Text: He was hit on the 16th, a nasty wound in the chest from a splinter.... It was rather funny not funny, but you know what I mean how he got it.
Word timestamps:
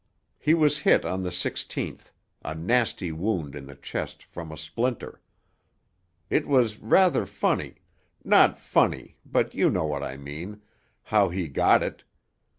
He 0.39 0.55
was 0.55 0.79
hit 0.79 1.05
on 1.05 1.21
the 1.21 1.29
16th, 1.29 2.09
a 2.43 2.55
nasty 2.55 3.11
wound 3.11 3.53
in 3.53 3.67
the 3.67 3.75
chest 3.75 4.23
from 4.23 4.51
a 4.51 4.57
splinter.... 4.57 5.21
It 6.27 6.47
was 6.47 6.79
rather 6.79 7.27
funny 7.27 7.75
not 8.23 8.57
funny, 8.57 9.17
but 9.23 9.53
you 9.53 9.69
know 9.69 9.85
what 9.85 10.01
I 10.01 10.17
mean 10.17 10.63
how 11.03 11.29
he 11.29 11.47
got 11.47 11.83
it. 11.83 12.03